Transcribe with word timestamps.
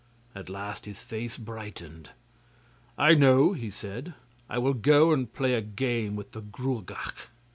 At 0.33 0.49
last 0.49 0.87
his 0.87 0.99
face 0.99 1.37
brightened. 1.37 2.09
'I 2.97 3.13
know!' 3.13 3.53
he 3.53 3.69
said. 3.69 4.15
'I 4.49 4.57
will 4.57 4.73
go 4.73 5.13
and 5.13 5.31
play 5.31 5.53
a 5.53 5.61
game 5.61 6.15
with 6.15 6.31
the 6.31 6.41
Gruagach. 6.41 7.27